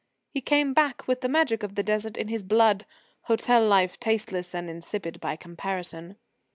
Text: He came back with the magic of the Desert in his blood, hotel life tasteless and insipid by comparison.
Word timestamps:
He 0.31 0.41
came 0.41 0.73
back 0.73 1.07
with 1.07 1.21
the 1.21 1.29
magic 1.29 1.61
of 1.61 1.75
the 1.75 1.83
Desert 1.83 2.17
in 2.17 2.27
his 2.27 2.41
blood, 2.41 2.87
hotel 3.25 3.63
life 3.63 3.99
tasteless 3.99 4.55
and 4.55 4.67
insipid 4.67 5.19
by 5.19 5.35
comparison. 5.35 6.15